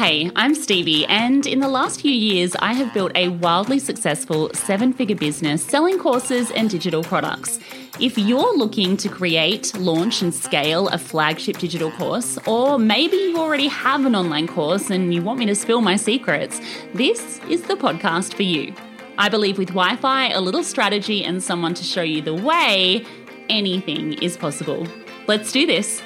[0.00, 4.50] Hey, I'm Stevie, and in the last few years, I have built a wildly successful
[4.54, 7.58] seven figure business selling courses and digital products.
[8.00, 13.36] If you're looking to create, launch, and scale a flagship digital course, or maybe you
[13.36, 16.62] already have an online course and you want me to spill my secrets,
[16.94, 18.72] this is the podcast for you.
[19.18, 23.04] I believe with Wi Fi, a little strategy, and someone to show you the way,
[23.50, 24.86] anything is possible.
[25.26, 26.00] Let's do this.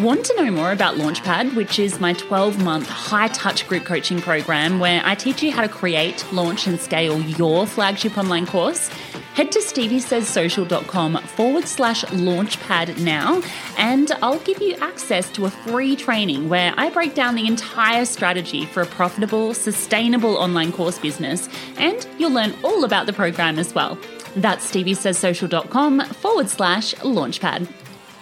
[0.00, 4.18] Want to know more about Launchpad, which is my 12 month high touch group coaching
[4.18, 8.88] program where I teach you how to create, launch, and scale your flagship online course?
[9.34, 13.42] Head to steviesaysocial.com forward slash launchpad now,
[13.76, 18.06] and I'll give you access to a free training where I break down the entire
[18.06, 21.46] strategy for a profitable, sustainable online course business,
[21.76, 23.98] and you'll learn all about the program as well.
[24.34, 27.79] That's steviesaysocial.com forward slash launchpad.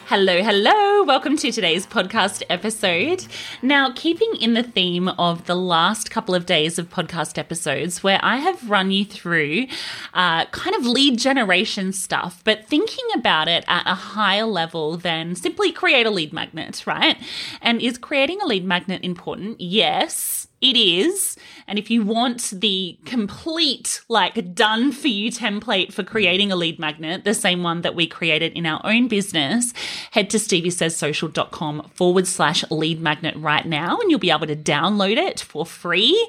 [0.08, 1.02] Hello, hello.
[1.02, 3.26] Welcome to today's podcast episode.
[3.60, 8.18] Now, keeping in the theme of the last couple of days of podcast episodes, where
[8.22, 9.66] I have run you through
[10.14, 15.34] uh, kind of lead generation stuff, but thinking about it at a higher level than
[15.34, 17.18] simply create a lead magnet, right?
[17.60, 19.60] And is creating a lead magnet important?
[19.60, 21.36] Yes it is.
[21.66, 26.78] And if you want the complete, like, done for you template for creating a lead
[26.78, 29.72] magnet, the same one that we created in our own business,
[30.10, 35.16] head to steviesaysocial.com forward slash lead magnet right now and you'll be able to download
[35.16, 36.28] it for free.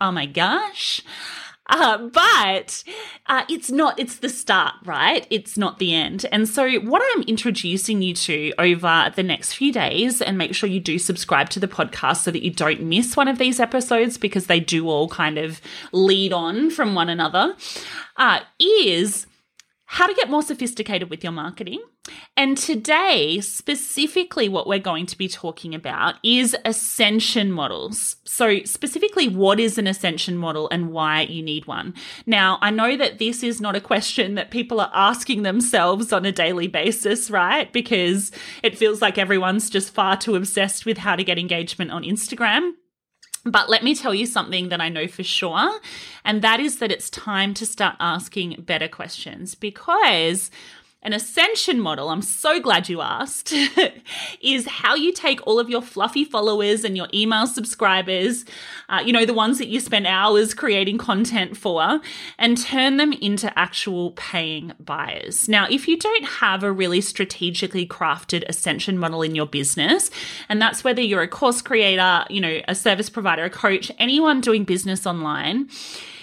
[0.00, 1.02] Oh my gosh.
[1.70, 2.82] Uh, but
[3.26, 5.26] uh, it's not, it's the start, right?
[5.30, 6.26] It's not the end.
[6.32, 10.68] And so, what I'm introducing you to over the next few days, and make sure
[10.68, 14.18] you do subscribe to the podcast so that you don't miss one of these episodes
[14.18, 15.60] because they do all kind of
[15.92, 17.54] lead on from one another,
[18.16, 19.26] uh, is
[19.92, 21.82] how to get more sophisticated with your marketing.
[22.36, 28.14] And today, specifically, what we're going to be talking about is ascension models.
[28.24, 31.94] So, specifically, what is an ascension model and why you need one?
[32.24, 36.24] Now, I know that this is not a question that people are asking themselves on
[36.24, 37.70] a daily basis, right?
[37.72, 38.30] Because
[38.62, 42.74] it feels like everyone's just far too obsessed with how to get engagement on Instagram.
[43.44, 45.80] But let me tell you something that I know for sure,
[46.24, 50.50] and that is that it's time to start asking better questions because
[51.02, 53.54] an ascension model, I'm so glad you asked,
[54.42, 58.44] is how you take all of your fluffy followers and your email subscribers,
[58.90, 62.00] uh, you know, the ones that you spend hours creating content for,
[62.38, 65.48] and turn them into actual paying buyers.
[65.48, 70.10] Now, if you don't have a really strategically crafted ascension model in your business,
[70.50, 74.42] and that's whether you're a course creator, you know, a service provider, a coach, anyone
[74.42, 75.70] doing business online,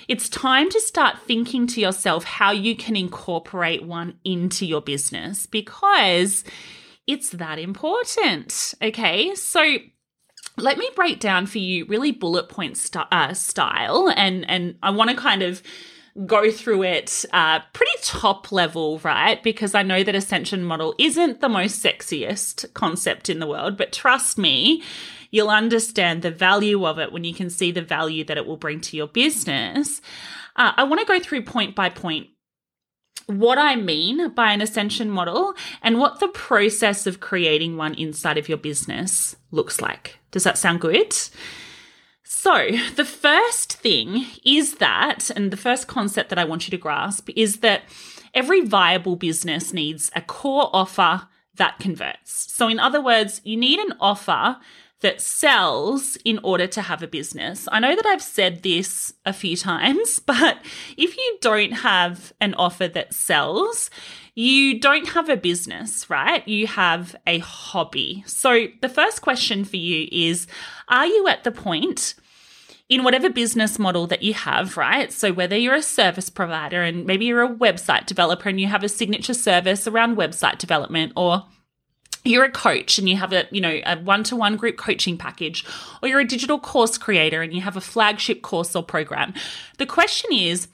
[0.08, 5.46] it's time to start thinking to yourself how you can incorporate one into your business
[5.46, 6.44] because
[7.06, 8.74] it's that important.
[8.82, 9.36] Okay.
[9.36, 9.78] So,
[10.58, 14.90] let me break down for you really bullet point st- uh, style and and I
[14.90, 15.62] want to kind of
[16.26, 19.42] go through it uh, pretty top level, right?
[19.44, 23.94] Because I know that ascension model isn't the most sexiest concept in the world, but
[23.94, 24.84] trust me,
[25.30, 28.58] you'll understand the value of it when you can see the value that it will
[28.58, 30.02] bring to your business.
[30.56, 32.28] Uh, I want to go through point by point
[33.28, 35.54] what I mean by an ascension model
[35.84, 40.18] and what the process of creating one inside of your business looks like.
[40.32, 41.14] Does that sound good?
[42.30, 46.78] So, the first thing is that, and the first concept that I want you to
[46.78, 47.84] grasp is that
[48.34, 52.52] every viable business needs a core offer that converts.
[52.52, 54.58] So, in other words, you need an offer
[55.02, 57.68] that sells in order to have a business.
[57.72, 60.58] I know that I've said this a few times, but
[60.98, 63.90] if you don't have an offer that sells,
[64.34, 66.48] you don't have a business, right?
[66.48, 68.24] You have a hobby.
[68.28, 70.48] So the first question for you is
[70.88, 72.16] Are you at the point?
[72.90, 75.12] in whatever business model that you have, right?
[75.12, 78.84] So, whether you're a service provider and maybe you're a website developer and you have
[78.84, 81.46] a signature service around website development, or
[82.28, 85.66] you're a coach and you have a you know a one-to-one group coaching package
[86.02, 89.34] or you're a digital course creator and you have a flagship course or program
[89.78, 90.68] the question is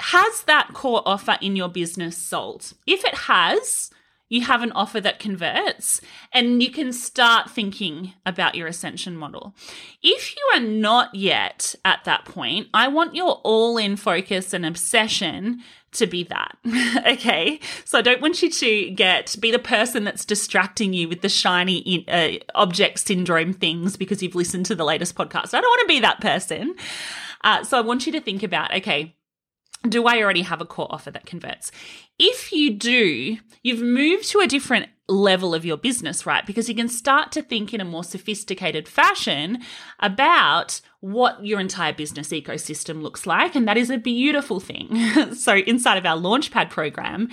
[0.00, 3.90] has that core offer in your business sold if it has
[4.30, 6.00] you have an offer that converts
[6.32, 9.54] and you can start thinking about your ascension model.
[10.02, 14.64] If you are not yet at that point, I want your all in focus and
[14.64, 16.56] obsession to be that.
[17.06, 17.60] okay.
[17.84, 21.28] So I don't want you to get, be the person that's distracting you with the
[21.28, 25.54] shiny uh, object syndrome things because you've listened to the latest podcast.
[25.54, 26.74] I don't want to be that person.
[27.42, 29.16] Uh, so I want you to think about, okay,
[29.88, 31.72] do I already have a core offer that converts?
[32.18, 36.46] If you do, you've moved to a different level of your business, right?
[36.46, 39.58] Because you can start to think in a more sophisticated fashion
[39.98, 43.54] about what your entire business ecosystem looks like.
[43.54, 44.94] And that is a beautiful thing.
[45.34, 47.28] so, inside of our Launchpad program,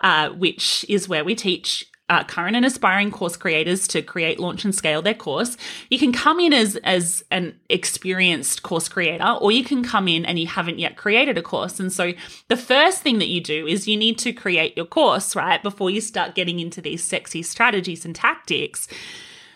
[0.00, 4.66] uh, which is where we teach uh, current and aspiring course creators to create, launch,
[4.66, 5.56] and scale their course.
[5.88, 10.26] You can come in as as an experienced course creator, or you can come in
[10.26, 11.80] and you haven't yet created a course.
[11.80, 12.12] And so,
[12.48, 15.88] the first thing that you do is you need to create your course, right, before
[15.88, 18.88] you start getting into these sexy strategies and tactics.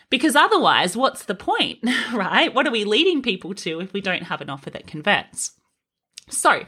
[0.08, 1.80] Because otherwise, what's the point,
[2.14, 2.54] right?
[2.54, 5.52] What are we leading people to if we don't have an offer that converts?
[6.28, 6.64] So,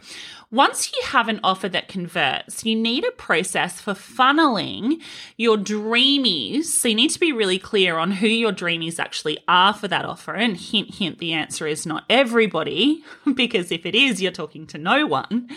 [0.52, 5.02] once you have an offer that converts, you need a process for funneling
[5.36, 6.64] your dreamies.
[6.66, 10.04] So, you need to be really clear on who your dreamies actually are for that
[10.04, 10.34] offer.
[10.34, 13.02] And hint, hint, the answer is not everybody,
[13.34, 15.48] because if it is, you're talking to no one.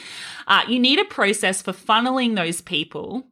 [0.47, 3.27] Uh, you need a process for funneling those people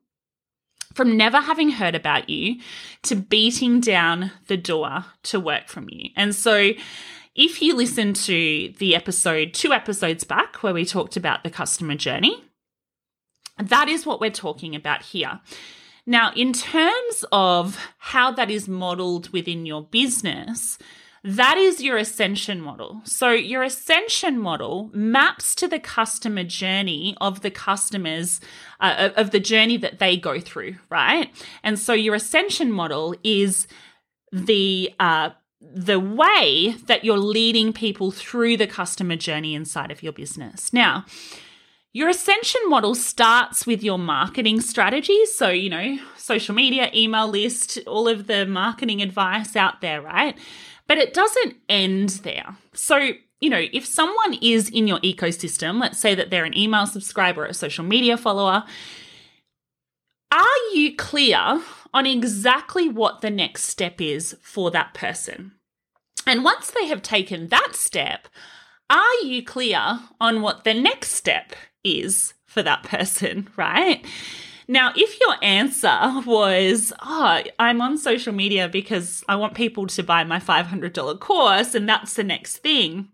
[0.93, 2.59] from never having heard about you
[3.03, 6.09] to beating down the door to work from you.
[6.15, 6.73] And so,
[7.39, 11.95] if you listen to the episode, two episodes back, where we talked about the customer
[11.95, 12.43] journey,
[13.57, 15.39] that is what we're talking about here.
[16.05, 20.77] Now, in terms of how that is modeled within your business,
[21.23, 23.01] that is your ascension model.
[23.05, 28.41] So, your ascension model maps to the customer journey of the customers,
[28.81, 31.29] uh, of the journey that they go through, right?
[31.63, 33.65] And so, your ascension model is
[34.31, 35.29] the uh,
[35.61, 40.71] the way that you're leading people through the customer journey inside of your business.
[40.71, 41.05] Now,
[41.91, 45.35] your ascension model starts with your marketing strategies.
[45.35, 50.37] So, you know, social media, email list, all of the marketing advice out there, right?
[50.87, 52.55] But it doesn't end there.
[52.73, 56.85] So, you know, if someone is in your ecosystem, let's say that they're an email
[56.85, 58.63] subscriber, a social media follower,
[60.31, 61.61] are you clear
[61.93, 65.53] on exactly what the next step is for that person.
[66.25, 68.27] And once they have taken that step,
[68.89, 71.53] are you clear on what the next step
[71.83, 74.05] is for that person, right?
[74.67, 80.03] Now, if your answer was, oh, I'm on social media because I want people to
[80.03, 83.07] buy my $500 course and that's the next thing,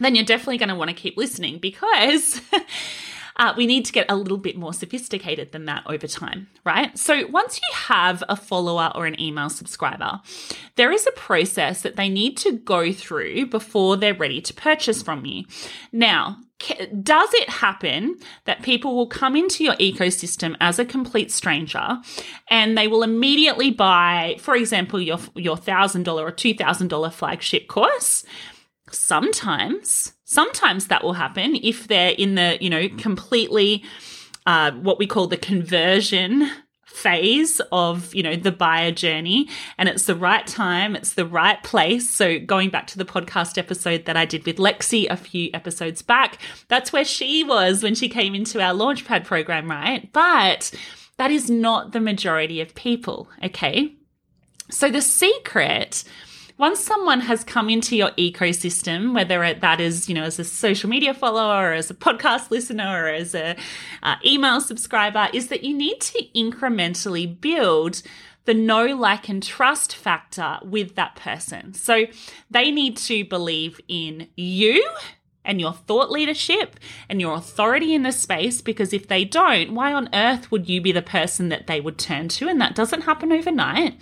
[0.00, 2.40] then you're definitely going to want to keep listening because
[3.40, 6.96] uh, we need to get a little bit more sophisticated than that over time, right?
[6.98, 10.20] So once you have a follower or an email subscriber,
[10.76, 15.02] there is a process that they need to go through before they're ready to purchase
[15.02, 15.44] from you.
[15.90, 16.36] Now,
[17.02, 21.98] does it happen that people will come into your ecosystem as a complete stranger
[22.50, 28.24] and they will immediately buy, for example, your, your $1,000 or $2,000 flagship course?
[28.90, 33.84] Sometimes, sometimes that will happen if they're in the, you know, completely
[34.46, 36.50] uh, what we call the conversion
[36.84, 41.62] phase of, you know, the buyer journey and it's the right time, it's the right
[41.62, 42.10] place.
[42.10, 46.02] So going back to the podcast episode that I did with Lexi a few episodes
[46.02, 50.12] back, that's where she was when she came into our Launchpad program, right?
[50.12, 50.72] But
[51.16, 53.94] that is not the majority of people, okay?
[54.70, 56.04] So the secret
[56.60, 60.90] once someone has come into your ecosystem, whether that is, you know, as a social
[60.90, 63.56] media follower or as a podcast listener or as a
[64.02, 68.02] uh, email subscriber, is that you need to incrementally build
[68.44, 71.72] the know, like, and trust factor with that person.
[71.72, 72.04] So
[72.50, 74.86] they need to believe in you
[75.42, 79.94] and your thought leadership and your authority in the space because if they don't, why
[79.94, 82.48] on earth would you be the person that they would turn to?
[82.48, 83.98] And that doesn't happen overnight.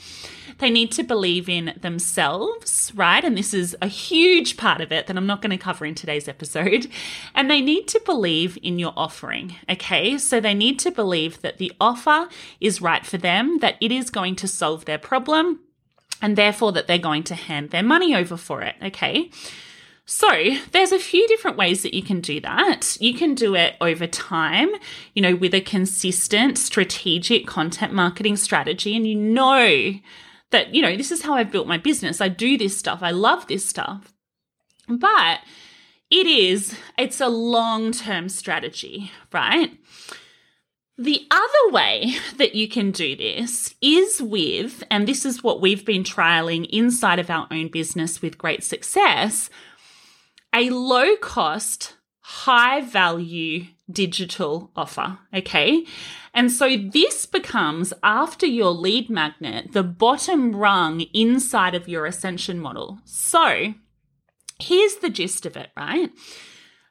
[0.58, 3.24] They need to believe in themselves, right?
[3.24, 5.94] And this is a huge part of it that I'm not going to cover in
[5.94, 6.88] today's episode.
[7.34, 10.18] And they need to believe in your offering, okay?
[10.18, 12.28] So they need to believe that the offer
[12.60, 15.60] is right for them, that it is going to solve their problem,
[16.20, 19.30] and therefore that they're going to hand their money over for it, okay?
[20.04, 20.28] So,
[20.72, 22.96] there's a few different ways that you can do that.
[22.98, 24.70] You can do it over time,
[25.14, 30.00] you know, with a consistent strategic content marketing strategy, and you know
[30.50, 32.20] that, you know, this is how I've built my business.
[32.20, 33.02] I do this stuff.
[33.02, 34.12] I love this stuff.
[34.88, 35.40] But
[36.10, 39.76] it is, it's a long term strategy, right?
[40.96, 45.84] The other way that you can do this is with, and this is what we've
[45.84, 49.48] been trialing inside of our own business with great success,
[50.52, 55.18] a low cost, high value digital offer.
[55.34, 55.84] Okay.
[56.34, 62.60] And so this becomes, after your lead magnet, the bottom rung inside of your ascension
[62.60, 62.98] model.
[63.04, 63.74] So
[64.58, 66.10] here's the gist of it, right?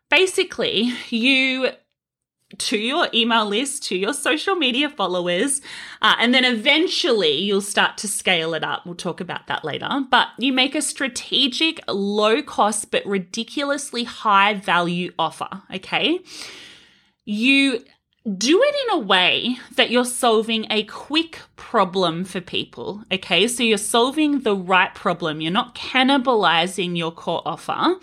[0.10, 1.70] Basically, you
[2.58, 5.62] to your email list, to your social media followers,
[6.02, 8.86] uh, and then eventually you'll start to scale it up.
[8.86, 9.90] We'll talk about that later.
[10.10, 16.22] But you make a strategic, low cost, but ridiculously high value offer, okay?
[17.30, 17.84] You
[18.38, 23.04] do it in a way that you're solving a quick problem for people.
[23.12, 25.42] Okay, so you're solving the right problem.
[25.42, 27.96] You're not cannibalizing your core offer.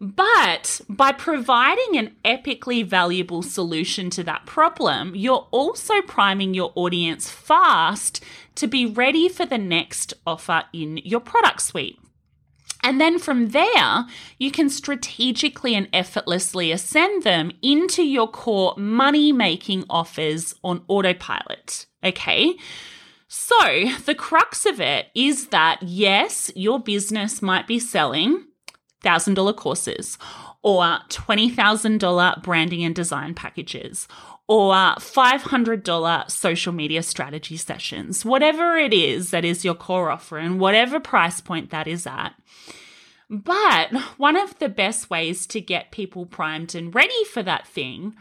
[0.00, 7.30] But by providing an epically valuable solution to that problem, you're also priming your audience
[7.30, 8.24] fast
[8.56, 12.00] to be ready for the next offer in your product suite.
[12.82, 14.06] And then from there,
[14.38, 21.86] you can strategically and effortlessly ascend them into your core money making offers on autopilot.
[22.04, 22.54] Okay.
[23.28, 28.44] So the crux of it is that yes, your business might be selling
[29.04, 30.18] $1,000 courses
[30.62, 34.06] or $20,000 branding and design packages
[34.48, 40.38] or uh, $500 social media strategy sessions, whatever it is that is your core offer
[40.38, 42.34] and whatever price point that is at.
[43.30, 48.14] But one of the best ways to get people primed and ready for that thing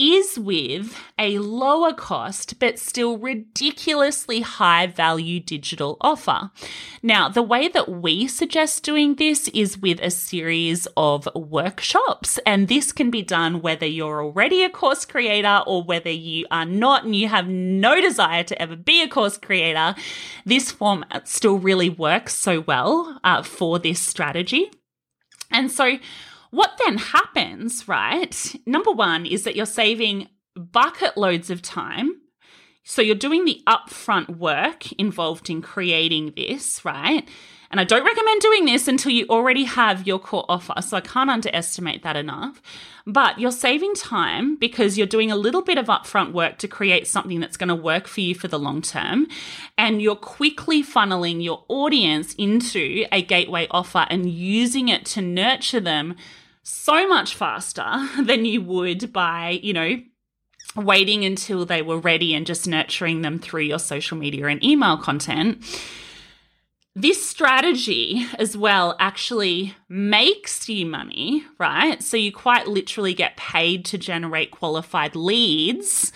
[0.00, 6.50] is with a lower cost but still ridiculously high value digital offer.
[7.02, 12.68] Now, the way that we suggest doing this is with a series of workshops, and
[12.68, 17.04] this can be done whether you're already a course creator or whether you are not
[17.04, 19.94] and you have no desire to ever be a course creator.
[20.46, 24.70] This format still really works so well uh, for this strategy.
[25.50, 25.98] And so,
[26.50, 28.54] what then happens, right?
[28.66, 32.20] Number one is that you're saving bucket loads of time.
[32.82, 37.28] So you're doing the upfront work involved in creating this, right?
[37.70, 40.82] And I don't recommend doing this until you already have your core offer.
[40.82, 42.60] So I can't underestimate that enough.
[43.06, 47.06] But you're saving time because you're doing a little bit of upfront work to create
[47.06, 49.28] something that's going to work for you for the long term.
[49.78, 55.80] And you're quickly funneling your audience into a gateway offer and using it to nurture
[55.80, 56.16] them
[56.64, 60.02] so much faster than you would by, you know,
[60.74, 64.96] waiting until they were ready and just nurturing them through your social media and email
[64.96, 65.64] content.
[67.00, 72.02] This strategy as well actually makes you money, right?
[72.02, 76.12] So you quite literally get paid to generate qualified leads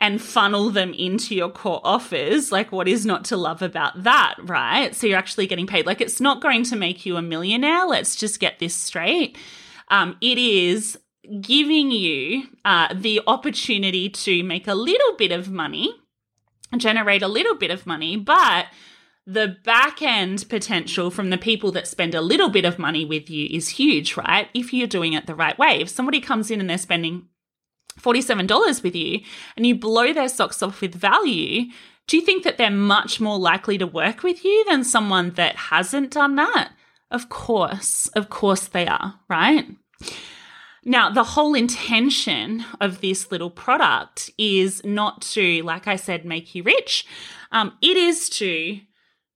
[0.00, 2.50] and funnel them into your core offers.
[2.50, 4.94] Like, what is not to love about that, right?
[4.94, 5.86] So you're actually getting paid.
[5.86, 7.86] Like, it's not going to make you a millionaire.
[7.86, 9.38] Let's just get this straight
[9.92, 10.98] um, it is
[11.40, 15.94] giving you uh, the opportunity to make a little bit of money,
[16.76, 18.66] generate a little bit of money, but
[19.26, 23.30] the back end potential from the people that spend a little bit of money with
[23.30, 24.48] you is huge, right?
[24.52, 25.80] If you're doing it the right way.
[25.80, 27.28] If somebody comes in and they're spending
[28.00, 29.20] $47 with you
[29.56, 31.66] and you blow their socks off with value,
[32.08, 35.56] do you think that they're much more likely to work with you than someone that
[35.56, 36.72] hasn't done that?
[37.10, 39.66] Of course, of course they are, right?
[40.84, 46.56] Now, the whole intention of this little product is not to, like I said, make
[46.56, 47.06] you rich.
[47.52, 48.80] Um, it is to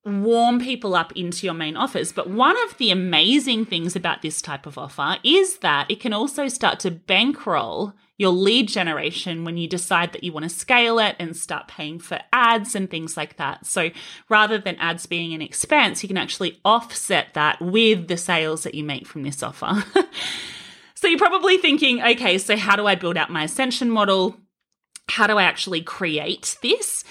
[0.07, 2.13] warm people up into your main offers.
[2.13, 6.13] But one of the amazing things about this type of offer is that it can
[6.13, 10.99] also start to bankroll your lead generation when you decide that you want to scale
[10.99, 13.67] it and start paying for ads and things like that.
[13.67, 13.91] So
[14.29, 18.75] rather than ads being an expense, you can actually offset that with the sales that
[18.75, 19.85] you make from this offer.
[20.95, 24.37] so you're probably thinking, okay, so how do I build out my ascension model?
[25.09, 27.05] How do I actually create this?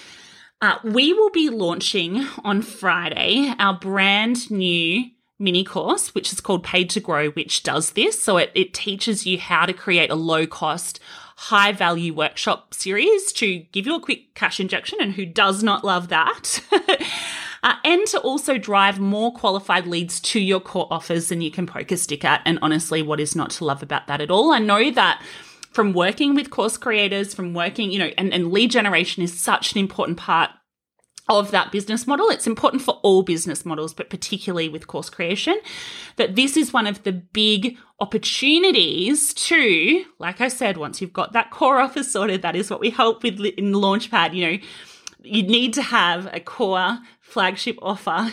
[0.62, 5.04] Uh, we will be launching on Friday our brand new
[5.38, 8.22] mini course, which is called Paid to Grow, which does this.
[8.22, 10.98] So it, it teaches you how to create a low cost,
[11.36, 14.98] high value workshop series to give you a quick cash injection.
[15.00, 16.60] And who does not love that?
[17.62, 21.66] uh, and to also drive more qualified leads to your core offers than you can
[21.66, 22.40] poke a stick at.
[22.46, 24.52] And honestly, what is not to love about that at all?
[24.52, 25.22] I know that
[25.76, 29.74] from working with course creators, from working, you know, and, and lead generation is such
[29.74, 30.48] an important part
[31.28, 32.30] of that business model.
[32.30, 35.60] It's important for all business models, but particularly with course creation,
[36.16, 41.34] that this is one of the big opportunities to, like I said, once you've got
[41.34, 44.32] that core offer sorted, that is what we help with in Launchpad.
[44.32, 44.58] You know,
[45.22, 48.32] you need to have a core flagship offer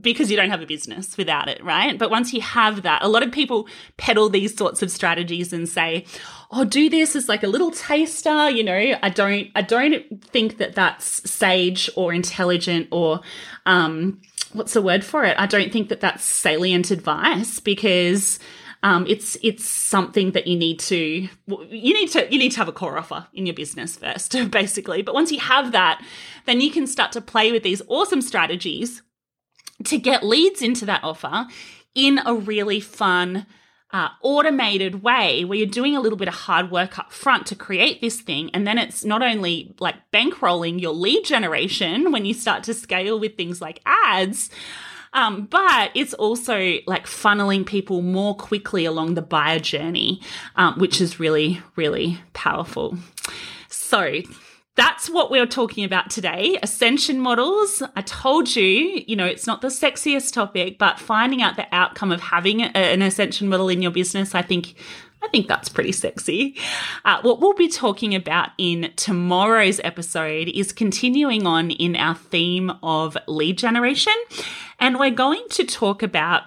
[0.00, 1.98] because you don't have a business without it, right?
[1.98, 5.68] But once you have that, a lot of people peddle these sorts of strategies and
[5.68, 6.06] say,
[6.50, 10.56] "Oh, do this as like a little taster." You know, I don't, I don't think
[10.56, 13.20] that that's sage or intelligent or,
[13.66, 14.20] um,
[14.52, 15.36] what's the word for it?
[15.38, 18.38] I don't think that that's salient advice because.
[18.82, 21.28] Um, it's it's something that you need to you
[21.68, 25.02] need to you need to have a core offer in your business first, basically.
[25.02, 26.02] But once you have that,
[26.46, 29.02] then you can start to play with these awesome strategies
[29.84, 31.46] to get leads into that offer
[31.94, 33.46] in a really fun,
[33.92, 37.56] uh, automated way where you're doing a little bit of hard work up front to
[37.56, 38.50] create this thing.
[38.54, 43.18] And then it's not only like bankrolling your lead generation when you start to scale
[43.18, 44.50] with things like ads,
[45.12, 50.20] um, but it's also like funneling people more quickly along the buyer journey,
[50.56, 52.96] um, which is really, really powerful.
[53.68, 54.20] So,
[54.80, 57.82] that's what we're talking about today ascension models.
[57.96, 62.10] I told you, you know, it's not the sexiest topic, but finding out the outcome
[62.10, 64.74] of having a, an ascension model in your business, I think.
[65.22, 66.56] I think that's pretty sexy.
[67.04, 72.72] Uh, what we'll be talking about in tomorrow's episode is continuing on in our theme
[72.82, 74.14] of lead generation.
[74.78, 76.44] And we're going to talk about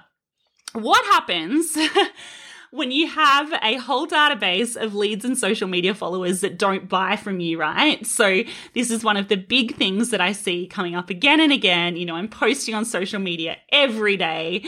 [0.72, 1.78] what happens
[2.74, 7.14] when you have a whole database of leads and social media followers that don't buy
[7.14, 8.04] from you, right?
[8.04, 11.52] So this is one of the big things that I see coming up again and
[11.52, 11.96] again.
[11.96, 14.64] You know, I'm posting on social media every day.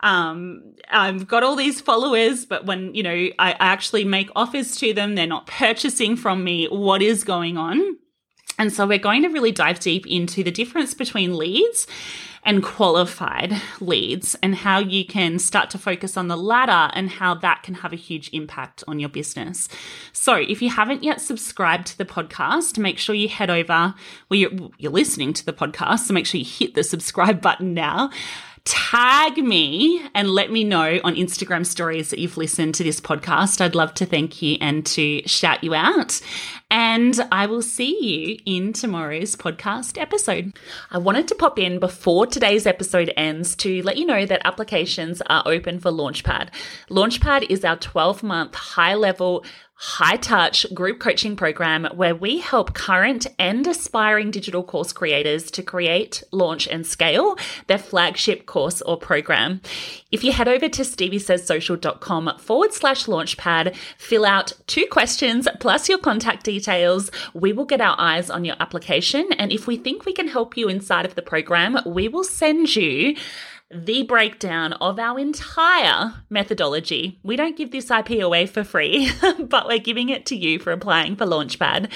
[0.00, 4.92] Um, I've got all these followers, but when, you know, I actually make offers to
[4.92, 6.66] them, they're not purchasing from me.
[6.66, 7.96] What is going on?
[8.58, 11.86] And so we're going to really dive deep into the difference between leads
[12.46, 17.34] and qualified leads and how you can start to focus on the latter and how
[17.34, 19.68] that can have a huge impact on your business.
[20.12, 23.94] So, if you haven't yet subscribed to the podcast, make sure you head over,
[24.28, 27.74] well, you're, you're listening to the podcast, so make sure you hit the subscribe button
[27.74, 28.10] now
[28.66, 33.60] tag me and let me know on Instagram stories that you've listened to this podcast.
[33.60, 36.20] I'd love to thank you and to shout you out.
[36.68, 40.52] And I will see you in tomorrow's podcast episode.
[40.90, 45.22] I wanted to pop in before today's episode ends to let you know that applications
[45.28, 46.48] are open for Launchpad.
[46.90, 49.44] Launchpad is our 12 month high level
[49.78, 55.62] high touch group coaching program where we help current and aspiring digital course creators to
[55.62, 57.36] create, launch, and scale
[57.66, 59.60] their flagship course or program.
[60.10, 65.98] If you head over to steviesaysocial.com forward slash launchpad, fill out two questions plus your
[65.98, 69.28] contact details, we will get our eyes on your application.
[69.38, 72.74] And if we think we can help you inside of the program, we will send
[72.74, 73.16] you
[73.70, 77.18] the breakdown of our entire methodology.
[77.22, 80.72] We don't give this IP away for free, but we're giving it to you for
[80.72, 81.90] applying for Launchpad.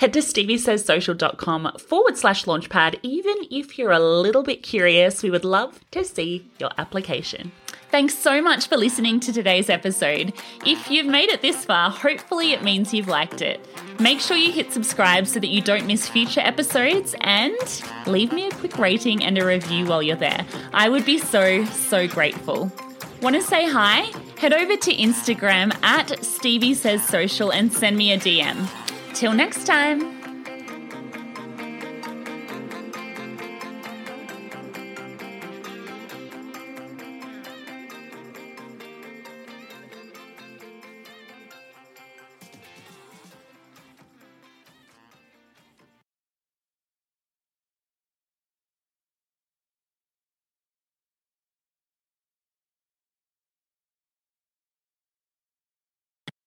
[0.00, 2.98] Head to steviesaysocial.com forward slash launchpad.
[3.02, 7.52] Even if you're a little bit curious, we would love to see your application.
[7.94, 10.32] Thanks so much for listening to today's episode.
[10.66, 13.64] If you've made it this far, hopefully it means you've liked it.
[14.00, 17.54] Make sure you hit subscribe so that you don't miss future episodes and
[18.08, 20.44] leave me a quick rating and a review while you're there.
[20.72, 22.72] I would be so, so grateful.
[23.22, 24.10] Want to say hi?
[24.38, 28.68] Head over to Instagram at Stevie Says Social and send me a DM.
[29.14, 30.13] Till next time.